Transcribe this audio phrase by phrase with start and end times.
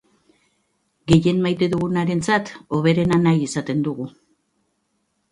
[1.11, 4.07] Gehien maite dugunarentzat hoberena nahi izaten dugu.